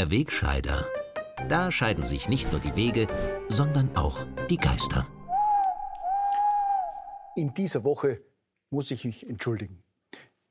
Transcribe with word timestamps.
Der 0.00 0.10
Wegscheider. 0.10 0.88
Da 1.50 1.70
scheiden 1.70 2.04
sich 2.04 2.26
nicht 2.26 2.50
nur 2.52 2.60
die 2.62 2.74
Wege, 2.74 3.06
sondern 3.48 3.94
auch 3.96 4.24
die 4.48 4.56
Geister. 4.56 5.06
In 7.36 7.52
dieser 7.52 7.84
Woche 7.84 8.22
muss 8.70 8.90
ich 8.90 9.04
mich 9.04 9.28
entschuldigen. 9.28 9.82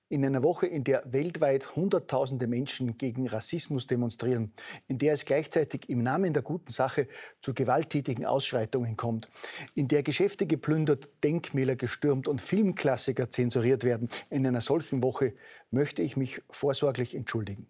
In 0.08 0.24
einer 0.24 0.44
Woche, 0.44 0.68
in 0.68 0.84
der 0.84 1.02
weltweit 1.08 1.76
Hunderttausende 1.76 2.46
Menschen 2.46 3.00
gegen 3.00 3.28
Rassismus 3.28 3.88
demonstrieren, 3.88 4.54
in 4.88 5.00
der 5.00 5.14
es 5.14 5.26
gleichzeitig 5.26 5.90
im 5.90 6.04
Namen 6.04 6.32
der 6.32 6.44
guten 6.44 6.72
Sache 6.72 7.08
zu 7.42 7.56
gewalttätigen 7.56 8.28
Ausschreitungen 8.28 8.98
kommt, 8.98 9.30
in 9.74 9.88
der 9.88 10.04
Geschäfte 10.04 10.46
geplündert, 10.46 11.10
Denkmäler 11.24 11.76
gestürmt 11.76 12.28
und 12.28 12.40
Filmklassiker 12.40 13.32
zensuriert 13.32 13.84
werden, 13.84 14.10
in 14.30 14.46
einer 14.46 14.62
solchen 14.62 15.02
Woche 15.02 15.34
möchte 15.72 16.04
ich 16.04 16.18
mich 16.18 16.40
vorsorglich 16.52 17.16
entschuldigen. 17.16 17.66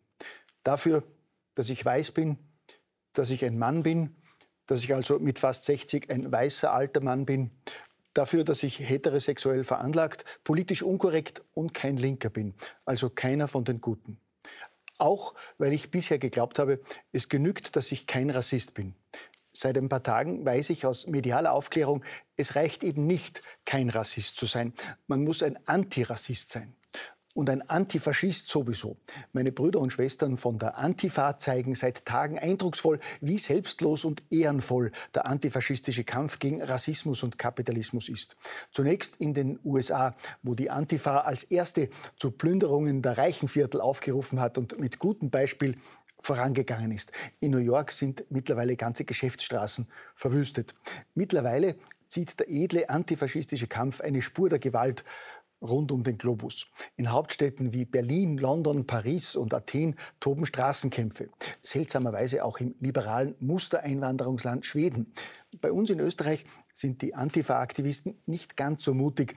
Dafür, 0.63 1.05
dass 1.55 1.69
ich 1.69 1.83
weiß 1.83 2.11
bin, 2.11 2.37
dass 3.13 3.29
ich 3.29 3.43
ein 3.45 3.57
Mann 3.57 3.83
bin, 3.83 4.15
dass 4.65 4.83
ich 4.83 4.93
also 4.93 5.19
mit 5.19 5.39
fast 5.39 5.65
60 5.65 6.09
ein 6.11 6.31
weißer 6.31 6.71
alter 6.71 7.01
Mann 7.01 7.25
bin 7.25 7.51
dafür, 8.13 8.43
dass 8.43 8.63
ich 8.63 8.79
heterosexuell 8.79 9.63
veranlagt, 9.63 10.25
politisch 10.43 10.83
unkorrekt 10.83 11.43
und 11.53 11.73
kein 11.73 11.97
Linker 11.97 12.29
bin, 12.29 12.53
also 12.85 13.09
keiner 13.09 13.47
von 13.47 13.63
den 13.63 13.81
Guten. 13.81 14.19
Auch 14.97 15.33
weil 15.57 15.73
ich 15.73 15.91
bisher 15.91 16.19
geglaubt 16.19 16.59
habe, 16.59 16.81
es 17.11 17.29
genügt, 17.29 17.75
dass 17.75 17.91
ich 17.91 18.05
kein 18.05 18.29
Rassist 18.29 18.73
bin. 18.73 18.95
Seit 19.53 19.77
ein 19.77 19.89
paar 19.89 20.03
Tagen 20.03 20.45
weiß 20.45 20.69
ich 20.69 20.85
aus 20.85 21.07
medialer 21.07 21.53
Aufklärung, 21.53 22.03
es 22.35 22.55
reicht 22.55 22.83
eben 22.83 23.07
nicht, 23.07 23.41
kein 23.65 23.89
Rassist 23.89 24.37
zu 24.37 24.45
sein. 24.45 24.73
Man 25.07 25.23
muss 25.23 25.41
ein 25.41 25.57
Antirassist 25.67 26.51
sein 26.51 26.75
und 27.35 27.49
ein 27.49 27.67
Antifaschist 27.69 28.47
sowieso. 28.47 28.97
Meine 29.33 29.51
Brüder 29.51 29.79
und 29.79 29.93
Schwestern 29.93 30.35
von 30.35 30.57
der 30.57 30.77
Antifa 30.77 31.37
zeigen 31.37 31.75
seit 31.75 32.05
Tagen 32.05 32.39
eindrucksvoll, 32.39 32.99
wie 33.21 33.37
selbstlos 33.37 34.03
und 34.03 34.23
ehrenvoll 34.31 34.91
der 35.13 35.25
antifaschistische 35.25 36.03
Kampf 36.03 36.39
gegen 36.39 36.61
Rassismus 36.61 37.23
und 37.23 37.37
Kapitalismus 37.37 38.09
ist. 38.09 38.35
Zunächst 38.71 39.17
in 39.17 39.33
den 39.33 39.59
USA, 39.63 40.15
wo 40.41 40.55
die 40.55 40.69
Antifa 40.69 41.19
als 41.19 41.43
erste 41.43 41.89
zu 42.17 42.31
Plünderungen 42.31 43.01
der 43.01 43.17
reichen 43.17 43.47
Viertel 43.47 43.79
aufgerufen 43.81 44.39
hat 44.39 44.57
und 44.57 44.79
mit 44.79 44.99
gutem 44.99 45.29
Beispiel 45.29 45.75
vorangegangen 46.21 46.91
ist. 46.91 47.11
In 47.39 47.51
New 47.51 47.59
York 47.59 47.91
sind 47.91 48.25
mittlerweile 48.29 48.75
ganze 48.75 49.05
Geschäftsstraßen 49.05 49.87
verwüstet. 50.15 50.75
Mittlerweile 51.15 51.75
zieht 52.09 52.39
der 52.39 52.49
edle 52.49 52.89
antifaschistische 52.89 53.67
Kampf 53.67 54.01
eine 54.01 54.21
Spur 54.21 54.49
der 54.49 54.59
Gewalt 54.59 55.03
rund 55.61 55.91
um 55.91 56.03
den 56.03 56.17
Globus. 56.17 56.67
In 56.95 57.11
Hauptstädten 57.11 57.73
wie 57.73 57.85
Berlin, 57.85 58.37
London, 58.37 58.87
Paris 58.87 59.35
und 59.35 59.53
Athen 59.53 59.95
toben 60.19 60.45
Straßenkämpfe. 60.45 61.29
Seltsamerweise 61.61 62.43
auch 62.43 62.59
im 62.59 62.75
liberalen 62.79 63.35
Mustereinwanderungsland 63.39 64.65
Schweden. 64.65 65.13
Bei 65.61 65.71
uns 65.71 65.89
in 65.89 65.99
Österreich 65.99 66.45
sind 66.73 67.01
die 67.01 67.15
Antifa-Aktivisten 67.15 68.21
nicht 68.25 68.55
ganz 68.55 68.83
so 68.83 68.93
mutig 68.93 69.35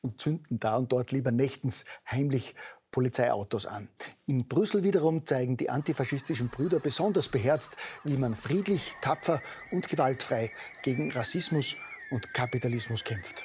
und 0.00 0.20
zünden 0.20 0.60
da 0.60 0.76
und 0.76 0.92
dort 0.92 1.12
lieber 1.12 1.32
nächtens 1.32 1.84
heimlich 2.08 2.54
Polizeiautos 2.94 3.66
an. 3.66 3.88
In 4.26 4.46
Brüssel 4.46 4.84
wiederum 4.84 5.26
zeigen 5.26 5.56
die 5.56 5.68
antifaschistischen 5.68 6.48
Brüder 6.48 6.78
besonders 6.78 7.28
beherzt, 7.28 7.76
wie 8.04 8.16
man 8.16 8.36
friedlich, 8.36 8.92
tapfer 9.00 9.40
und 9.72 9.88
gewaltfrei 9.88 10.52
gegen 10.82 11.10
Rassismus 11.10 11.74
und 12.12 12.32
Kapitalismus 12.32 13.02
kämpft. 13.02 13.44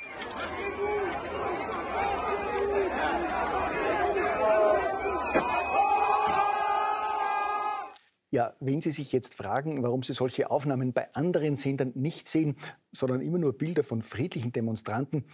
Ja, 8.31 8.53
wenn 8.59 8.81
Sie 8.81 8.91
sich 8.91 9.11
jetzt 9.11 9.33
fragen, 9.33 9.81
warum 9.81 10.03
Sie 10.03 10.13
solche 10.13 10.51
Aufnahmen 10.51 10.93
bei 10.93 11.11
anderen 11.13 11.55
Sendern 11.55 11.93
nicht 11.95 12.27
sehen, 12.27 12.57
sondern 12.91 13.21
immer 13.21 13.39
nur 13.39 13.57
Bilder 13.57 13.83
von 13.83 14.03
friedlichen 14.03 14.51
Demonstranten, 14.51 15.25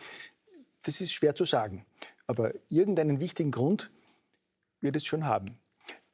das 0.83 1.01
ist 1.01 1.13
schwer 1.13 1.35
zu 1.35 1.43
sagen. 1.43 1.85
Aber 2.27 2.53
irgendeinen 2.69 3.19
wichtigen 3.19 3.51
Grund 3.51 3.91
wird 4.79 4.95
es 4.95 5.05
schon 5.05 5.25
haben. 5.25 5.57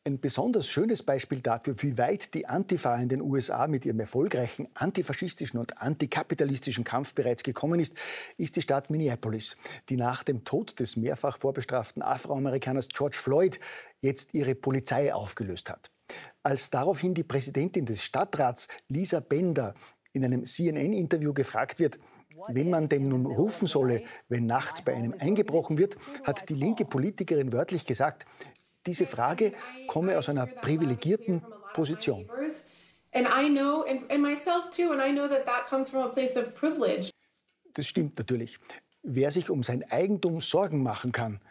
Ein 0.03 0.19
besonders 0.19 0.67
schönes 0.67 1.03
Beispiel 1.03 1.41
dafür, 1.41 1.75
wie 1.77 1.95
weit 1.99 2.33
die 2.33 2.47
Antifa 2.47 2.95
in 2.95 3.07
den 3.07 3.21
USA 3.21 3.67
mit 3.67 3.85
ihrem 3.85 3.99
erfolgreichen 3.99 4.67
antifaschistischen 4.73 5.59
und 5.59 5.77
antikapitalistischen 5.77 6.83
Kampf 6.83 7.13
bereits 7.13 7.43
gekommen 7.43 7.79
ist, 7.79 7.95
ist 8.37 8.55
die 8.55 8.63
Stadt 8.63 8.89
Minneapolis, 8.89 9.57
die 9.89 9.97
nach 9.97 10.23
dem 10.23 10.43
Tod 10.43 10.79
des 10.79 10.95
mehrfach 10.95 11.37
vorbestraften 11.37 12.01
Afroamerikaners 12.01 12.89
George 12.89 13.17
Floyd 13.17 13.59
jetzt 14.01 14.33
ihre 14.33 14.55
Polizei 14.55 15.13
aufgelöst 15.13 15.69
hat. 15.69 15.91
Als 16.43 16.69
daraufhin 16.69 17.13
die 17.13 17.23
Präsidentin 17.23 17.85
des 17.85 18.03
Stadtrats, 18.03 18.67
Lisa 18.87 19.19
Bender, 19.19 19.73
in 20.13 20.25
einem 20.25 20.45
CNN-Interview 20.45 21.33
gefragt 21.33 21.79
wird, 21.79 21.99
wen 22.49 22.69
man 22.69 22.89
denn 22.89 23.07
nun 23.07 23.25
rufen 23.25 23.67
solle, 23.67 24.03
wenn 24.29 24.45
nachts 24.45 24.83
bei 24.83 24.93
einem 24.93 25.13
eingebrochen 25.17 25.77
wird, 25.77 25.95
hat 26.23 26.49
die 26.49 26.53
linke 26.53 26.85
Politikerin 26.85 27.53
wörtlich 27.53 27.85
gesagt, 27.85 28.25
diese 28.85 29.05
Frage 29.05 29.53
komme 29.87 30.17
aus 30.17 30.27
einer 30.29 30.47
privilegierten 30.47 31.43
Position. 31.73 32.29
Das 37.73 37.85
stimmt 37.85 38.17
natürlich. 38.17 38.57
Wer 39.03 39.31
sich 39.31 39.49
um 39.49 39.63
sein 39.63 39.83
Eigentum 39.89 40.41
Sorgen 40.41 40.83
machen 40.83 41.11
kann, 41.11 41.41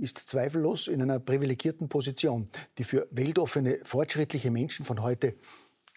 ist 0.00 0.18
zweifellos 0.18 0.88
in 0.88 1.02
einer 1.02 1.20
privilegierten 1.20 1.88
Position, 1.88 2.48
die 2.78 2.84
für 2.84 3.06
weltoffene, 3.10 3.80
fortschrittliche 3.84 4.50
Menschen 4.50 4.84
von 4.84 5.02
heute 5.02 5.34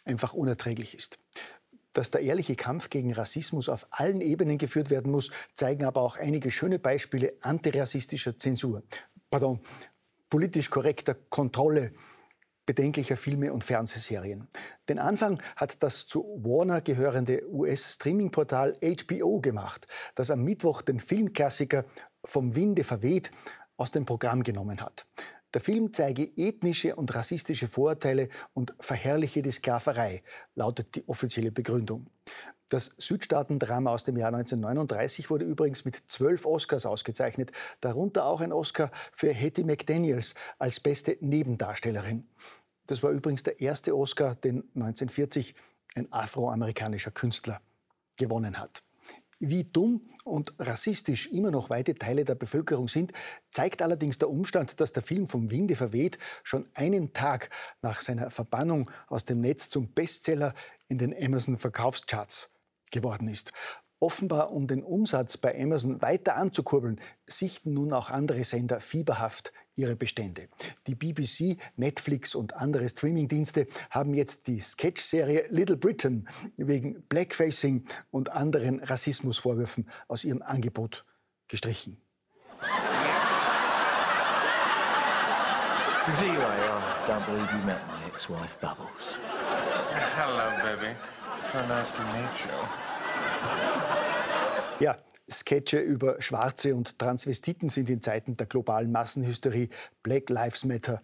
einfach 0.05 0.33
unerträglich 0.33 0.95
ist. 0.95 1.19
Dass 1.93 2.11
der 2.11 2.21
ehrliche 2.21 2.55
Kampf 2.55 2.89
gegen 2.89 3.13
Rassismus 3.13 3.69
auf 3.69 3.87
allen 3.91 4.21
Ebenen 4.21 4.57
geführt 4.57 4.89
werden 4.89 5.11
muss, 5.11 5.29
zeigen 5.53 5.85
aber 5.85 6.01
auch 6.01 6.17
einige 6.17 6.51
schöne 6.51 6.79
Beispiele 6.79 7.33
antirassistischer 7.41 8.37
Zensur. 8.37 8.83
Pardon, 9.29 9.61
politisch 10.29 10.69
korrekter 10.69 11.13
Kontrolle 11.13 11.93
bedenklicher 12.65 13.17
Filme 13.17 13.51
und 13.51 13.63
Fernsehserien. 13.63 14.47
Den 14.87 14.99
Anfang 14.99 15.41
hat 15.55 15.83
das 15.83 16.07
zu 16.07 16.23
Warner 16.43 16.81
gehörende 16.81 17.43
US-Streaming-Portal 17.49 18.73
HBO 18.81 19.39
gemacht, 19.41 19.85
das 20.15 20.31
am 20.31 20.43
Mittwoch 20.43 20.81
den 20.81 20.99
Filmklassiker 20.99 21.85
Vom 22.25 22.55
Winde 22.55 22.85
verweht 22.85 23.31
aus 23.83 23.91
dem 23.91 24.05
Programm 24.05 24.43
genommen 24.43 24.79
hat. 24.79 25.05
Der 25.53 25.59
Film 25.59 25.93
zeige 25.93 26.23
ethnische 26.37 26.95
und 26.95 27.13
rassistische 27.13 27.67
Vorurteile 27.67 28.29
und 28.53 28.73
verherrliche 28.79 29.41
die 29.41 29.51
Sklaverei, 29.51 30.23
lautet 30.55 30.95
die 30.95 31.07
offizielle 31.07 31.51
Begründung. 31.51 32.07
Das 32.69 32.95
Südstaatendrama 32.97 33.91
aus 33.91 34.05
dem 34.05 34.15
Jahr 34.15 34.33
1939 34.33 35.29
wurde 35.29 35.43
übrigens 35.43 35.83
mit 35.83 36.01
zwölf 36.07 36.45
Oscars 36.45 36.85
ausgezeichnet, 36.85 37.51
darunter 37.81 38.25
auch 38.25 38.39
ein 38.39 38.53
Oscar 38.53 38.89
für 39.11 39.33
Hattie 39.33 39.65
McDaniels 39.65 40.33
als 40.59 40.79
beste 40.79 41.17
Nebendarstellerin. 41.19 42.25
Das 42.87 43.03
war 43.03 43.11
übrigens 43.11 43.43
der 43.43 43.59
erste 43.59 43.95
Oscar, 43.95 44.35
den 44.35 44.63
1940 44.75 45.55
ein 45.95 46.11
afroamerikanischer 46.11 47.11
Künstler 47.11 47.61
gewonnen 48.15 48.59
hat. 48.59 48.81
Wie 49.45 49.65
dumm 49.65 49.99
und 50.23 50.53
rassistisch 50.57 51.27
immer 51.27 51.51
noch 51.51 51.69
weite 51.69 51.95
Teile 51.95 52.23
der 52.23 52.35
Bevölkerung 52.35 52.87
sind, 52.87 53.11
zeigt 53.51 53.81
allerdings 53.81 54.17
der 54.17 54.29
Umstand, 54.29 54.79
dass 54.79 54.93
der 54.93 55.03
Film 55.03 55.27
vom 55.27 55.51
Winde 55.51 55.75
verweht 55.75 56.17
schon 56.43 56.65
einen 56.75 57.11
Tag 57.11 57.49
nach 57.81 57.99
seiner 57.99 58.31
Verbannung 58.31 58.89
aus 59.07 59.25
dem 59.25 59.41
Netz 59.41 59.69
zum 59.69 59.89
Bestseller 59.91 60.53
in 60.87 60.97
den 60.97 61.13
Amazon-Verkaufscharts 61.13 62.51
geworden 62.89 63.27
ist. 63.27 63.51
Offenbar, 64.03 64.51
um 64.51 64.67
den 64.67 64.83
Umsatz 64.83 65.37
bei 65.37 65.57
Amazon 65.57 66.01
weiter 66.01 66.35
anzukurbeln, 66.35 66.99
sichten 67.25 67.73
nun 67.73 67.93
auch 67.93 68.09
andere 68.09 68.43
Sender 68.43 68.81
fieberhaft 68.81 69.53
ihre 69.75 69.95
Bestände. 69.95 70.49
Die 70.87 70.93
BBC, 70.93 71.55
Netflix 71.77 72.35
und 72.35 72.53
andere 72.53 72.89
Streamingdienste 72.89 73.65
haben 73.91 74.13
jetzt 74.13 74.47
die 74.47 74.59
Sketch-Serie 74.59 75.45
Little 75.47 75.77
Britain 75.77 76.27
wegen 76.57 77.01
Blackfacing 77.03 77.85
und 78.11 78.29
anderen 78.29 78.81
Rassismusvorwürfen 78.81 79.87
aus 80.09 80.25
ihrem 80.25 80.41
Angebot 80.41 81.05
gestrichen. 81.47 81.95
Z, 82.59 82.67
I 86.19 87.05
don't 87.07 87.25
believe 87.25 87.49
you 87.53 87.65
met 87.65 87.79
my 87.87 88.05
ex-wife 88.07 88.51
Bubbles. 88.59 89.15
Hello, 90.17 90.51
baby. 90.61 90.93
So 91.53 91.65
nice 91.65 91.89
to 91.95 92.03
meet 92.11 92.39
you. 92.45 93.92
Ja, 94.79 94.97
Sketche 95.29 95.79
über 95.79 96.21
Schwarze 96.21 96.75
und 96.75 96.99
Transvestiten 96.99 97.69
sind 97.69 97.89
in 97.89 98.01
Zeiten 98.01 98.35
der 98.35 98.47
globalen 98.47 98.91
Massenhysterie 98.91 99.69
Black 100.01 100.29
Lives 100.29 100.65
Matter 100.65 101.01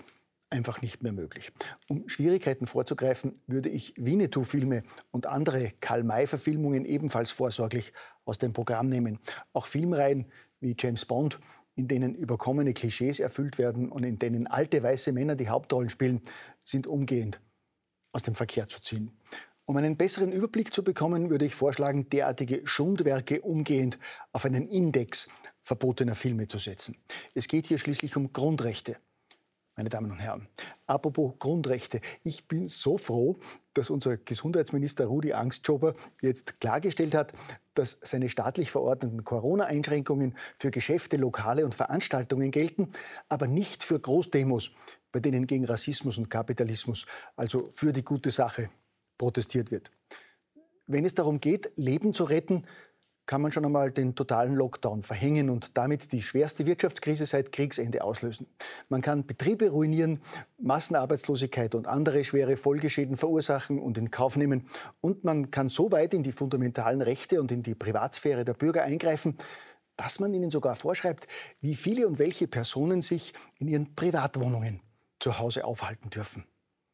einfach 0.50 0.82
nicht 0.82 1.04
mehr 1.04 1.14
möglich. 1.14 1.52
Um 1.88 2.10
Schwierigkeiten 2.10 2.66
vorzugreifen, 2.66 3.34
würde 3.48 3.70
ich 3.70 3.94
Winnetou-Filme 3.98 4.84
und 5.12 5.28
andere 5.28 5.72
Karl-May-Verfilmungen 5.80 6.86
ebenfalls 6.86 7.32
vorsorglich 7.32 7.94
aus 8.26 8.40
dem 8.40 8.54
Programm 8.54 8.88
nehmen. 8.88 9.20
Auch 9.54 9.68
Filmreihen 9.68 10.26
wie 10.60 10.76
James 10.78 11.06
Bond, 11.06 11.40
in 11.76 11.88
denen 11.88 12.16
überkommene 12.16 12.74
Klischees 12.74 13.20
erfüllt 13.20 13.58
werden 13.58 13.90
und 13.90 14.04
in 14.04 14.20
denen 14.20 14.48
alte 14.48 14.82
weiße 14.82 15.14
Männer 15.14 15.36
die 15.36 15.50
Hauptrollen 15.50 15.90
spielen, 15.90 16.22
sind 16.64 16.88
umgehend 16.88 17.40
aus 18.12 18.24
dem 18.24 18.36
Verkehr 18.36 18.68
zu 18.68 18.82
ziehen. 18.82 19.12
Um 19.70 19.78
einen 19.78 19.98
besseren 19.98 20.32
Überblick 20.32 20.74
zu 20.74 20.84
bekommen, 20.84 21.30
würde 21.30 21.46
ich 21.46 21.54
vorschlagen, 21.54 22.10
derartige 22.10 22.64
Schundwerke 22.66 23.42
umgehend 23.42 24.00
auf 24.32 24.44
einen 24.46 24.68
Index 24.68 25.28
verbotener 25.62 26.16
Filme 26.16 26.48
zu 26.48 26.58
setzen. 26.58 26.98
Es 27.36 27.48
geht 27.48 27.68
hier 27.68 27.78
schließlich 27.78 28.18
um 28.18 28.34
Grundrechte. 28.34 28.98
Meine 29.76 29.90
Damen 29.90 30.10
und 30.10 30.18
Herren, 30.18 30.48
apropos 30.88 31.36
Grundrechte, 31.38 32.02
ich 32.24 32.48
bin 32.48 32.68
so 32.68 32.98
froh, 32.98 33.38
dass 33.76 33.92
unser 33.92 34.18
Gesundheitsminister 34.18 35.06
Rudi 35.06 35.34
Angstjober 35.34 35.94
jetzt 36.20 36.60
klargestellt 36.60 37.14
hat, 37.14 37.34
dass 37.76 38.00
seine 38.02 38.30
staatlich 38.30 38.72
verordneten 38.72 39.24
Corona-Einschränkungen 39.24 40.36
für 40.58 40.72
Geschäfte, 40.72 41.16
Lokale 41.16 41.64
und 41.64 41.76
Veranstaltungen 41.76 42.50
gelten, 42.50 42.90
aber 43.28 43.46
nicht 43.46 43.84
für 43.84 44.00
Großdemos, 44.00 44.72
bei 45.12 45.20
denen 45.20 45.46
gegen 45.46 45.66
Rassismus 45.66 46.18
und 46.18 46.32
Kapitalismus, 46.32 47.06
also 47.36 47.70
für 47.72 47.94
die 47.94 48.04
gute 48.04 48.32
Sache, 48.32 48.72
protestiert 49.20 49.70
wird. 49.70 49.92
Wenn 50.88 51.06
es 51.06 51.14
darum 51.14 51.40
geht, 51.40 51.72
Leben 51.76 52.16
zu 52.16 52.24
retten, 52.24 52.64
kann 53.28 53.44
man 53.44 53.52
schon 53.52 53.64
einmal 53.64 53.92
den 53.92 54.16
totalen 54.16 54.56
Lockdown 54.56 55.04
verhängen 55.04 55.52
und 55.52 55.78
damit 55.78 56.14
die 56.14 56.24
schwerste 56.24 56.66
Wirtschaftskrise 56.66 57.28
seit 57.28 57.52
Kriegsende 57.52 58.04
auslösen. 58.04 58.48
Man 58.88 59.04
kann 59.04 59.28
Betriebe 59.28 59.70
ruinieren, 59.70 60.20
Massenarbeitslosigkeit 60.58 61.76
und 61.76 61.86
andere 61.86 62.24
schwere 62.24 62.58
Folgeschäden 62.58 63.18
verursachen 63.18 63.78
und 63.78 64.00
in 64.00 64.10
Kauf 64.10 64.36
nehmen. 64.36 64.68
Und 65.00 65.26
man 65.26 65.52
kann 65.52 65.70
so 65.70 65.92
weit 65.92 66.16
in 66.16 66.24
die 66.24 66.32
fundamentalen 66.32 67.02
Rechte 67.02 67.40
und 67.40 67.52
in 67.52 67.62
die 67.62 67.76
Privatsphäre 67.76 68.46
der 68.46 68.56
Bürger 68.56 68.82
eingreifen, 68.82 69.38
dass 69.96 70.20
man 70.20 70.34
ihnen 70.34 70.50
sogar 70.50 70.76
vorschreibt, 70.76 71.28
wie 71.62 71.76
viele 71.76 72.08
und 72.08 72.18
welche 72.18 72.48
Personen 72.48 73.04
sich 73.04 73.34
in 73.60 73.68
ihren 73.68 73.94
Privatwohnungen 73.94 74.82
zu 75.20 75.38
Hause 75.38 75.66
aufhalten 75.66 76.10
dürfen. 76.10 76.46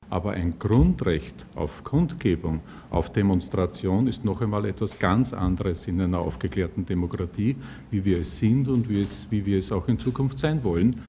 Aber 0.10 0.32
ein 0.32 0.60
Grundrecht 0.60 1.46
auf 1.56 1.84
Kundgebung, 1.84 2.62
auf 2.90 3.12
Demonstration 3.12 4.08
ist 4.08 4.24
noch 4.24 4.42
einmal 4.42 4.66
etwas 4.66 5.00
ganz 5.00 5.34
anderes 5.34 5.88
in 5.88 6.00
einer 6.00 6.20
aufgeklärten 6.20 6.86
Demokratie, 6.86 7.56
wie 7.92 8.06
wir 8.06 8.20
es 8.20 8.38
sind 8.38 8.68
und 8.68 8.88
wie, 8.90 9.02
es, 9.02 9.28
wie 9.32 9.46
wir 9.46 9.60
es 9.60 9.72
auch 9.72 9.88
in 9.88 10.00
Zukunft 10.00 10.40
sein 10.40 10.64
wollen. 10.64 11.04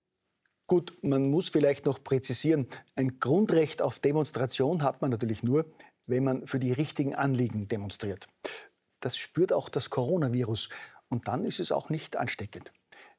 Gut, 0.67 0.99
man 1.03 1.31
muss 1.31 1.49
vielleicht 1.49 1.87
noch 1.87 2.03
präzisieren, 2.03 2.67
ein 2.97 3.21
Grundrecht 3.21 3.83
auf 3.83 4.01
Demonstration 4.01 4.83
hat 4.83 5.01
man 5.01 5.13
natürlich 5.13 5.43
nur, 5.45 5.67
wenn 6.07 6.25
man 6.25 6.47
für 6.47 6.59
die 6.59 6.73
richtigen 6.73 7.15
Anliegen 7.15 7.69
demonstriert. 7.69 8.27
Das 9.01 9.17
spürt 9.17 9.53
auch 9.53 9.69
das 9.69 9.91
Coronavirus 9.91 10.71
und 11.09 11.29
dann 11.29 11.45
ist 11.45 11.61
es 11.61 11.71
auch 11.71 11.91
nicht 11.91 12.17
ansteckend. 12.17 12.73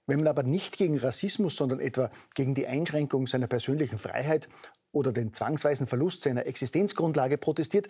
Wenn 0.08 0.20
man 0.20 0.28
aber 0.28 0.44
nicht 0.44 0.78
gegen 0.78 0.98
Rassismus, 0.98 1.58
sondern 1.58 1.80
etwa 1.80 2.10
gegen 2.34 2.56
die 2.56 2.68
Einschränkung 2.68 3.28
seiner 3.28 3.48
persönlichen 3.48 3.98
Freiheit 3.98 4.48
oder 4.92 5.12
den 5.12 5.34
zwangsweisen 5.34 5.88
Verlust 5.88 6.22
seiner 6.22 6.46
Existenzgrundlage 6.46 7.38
protestiert, 7.38 7.88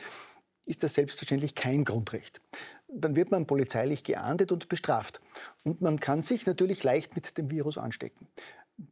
ist 0.66 0.84
das 0.84 0.94
selbstverständlich 0.94 1.56
kein 1.56 1.86
Grundrecht. 1.86 2.42
Dann 2.88 3.16
wird 3.16 3.32
man 3.32 3.48
polizeilich 3.48 4.04
geahndet 4.04 4.52
und 4.52 4.70
bestraft. 4.70 5.22
Und 5.64 5.82
man 5.82 6.00
kann 6.00 6.24
sich 6.24 6.46
natürlich 6.46 6.84
leicht 6.84 7.16
mit 7.16 7.38
dem 7.38 7.50
Virus 7.50 7.78
anstecken. 7.78 8.28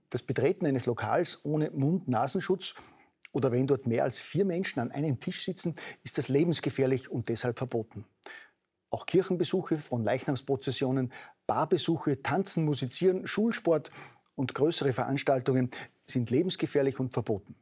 Das 0.09 0.23
Betreten 0.23 0.65
eines 0.65 0.85
Lokals 0.85 1.43
ohne 1.43 1.69
Mund-Nasenschutz 1.71 2.75
oder 3.31 3.51
wenn 3.51 3.67
dort 3.67 3.85
mehr 3.85 4.03
als 4.03 4.21
vier 4.21 4.45
Menschen 4.45 4.79
an 4.79 4.91
einem 4.91 5.19
Tisch 5.19 5.43
sitzen, 5.43 5.75
ist 6.03 6.17
das 6.17 6.29
lebensgefährlich 6.29 7.11
und 7.11 7.27
deshalb 7.27 7.57
verboten. 7.57 8.05
Auch 8.89 9.05
Kirchenbesuche 9.05 9.77
von 9.77 10.05
Leichnamsprozessionen, 10.05 11.11
Barbesuche, 11.45 12.21
Tanzen, 12.23 12.63
Musizieren, 12.63 13.27
Schulsport 13.27 13.91
und 14.35 14.55
größere 14.55 14.93
Veranstaltungen 14.93 15.69
sind 16.05 16.29
lebensgefährlich 16.29 16.99
und 16.99 17.13
verboten. 17.13 17.55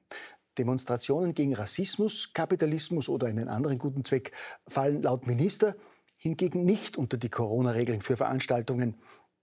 Demonstrationen 0.58 1.34
gegen 1.34 1.56
Rassismus, 1.56 2.32
Kapitalismus 2.34 3.10
oder 3.10 3.28
einen 3.28 3.48
anderen 3.48 3.78
guten 3.78 4.06
Zweck 4.06 4.32
fallen 4.68 5.02
laut 5.02 5.26
Minister 5.26 5.76
hingegen 6.18 6.64
nicht 6.64 6.98
unter 6.98 7.18
die 7.18 7.30
Corona-Regeln 7.30 8.02
für 8.02 8.18
Veranstaltungen 8.18 8.96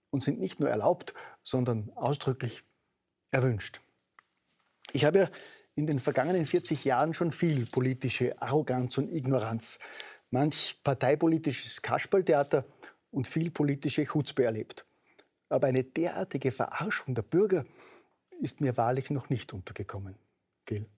und 0.09 0.23
sind 0.23 0.39
nicht 0.39 0.59
nur 0.59 0.69
erlaubt, 0.69 1.13
sondern 1.43 1.91
ausdrücklich 1.95 2.63
erwünscht. 3.31 3.81
Ich 4.93 5.05
habe 5.05 5.19
ja 5.19 5.29
in 5.75 5.87
den 5.87 5.99
vergangenen 5.99 6.45
40 6.45 6.83
Jahren 6.83 7.13
schon 7.13 7.31
viel 7.31 7.65
politische 7.65 8.41
Arroganz 8.41 8.97
und 8.97 9.09
Ignoranz, 9.09 9.79
manch 10.31 10.75
parteipolitisches 10.83 11.81
Kasperltheater 11.81 12.65
und 13.09 13.27
viel 13.27 13.51
politische 13.51 14.05
Chutzpe 14.05 14.43
erlebt. 14.43 14.85
Aber 15.49 15.67
eine 15.67 15.83
derartige 15.83 16.51
Verarschung 16.51 17.15
der 17.15 17.21
Bürger 17.21 17.65
ist 18.41 18.59
mir 18.59 18.75
wahrlich 18.77 19.09
noch 19.09 19.29
nicht 19.29 19.53
untergekommen. 19.53 20.15
Gell? 20.65 20.89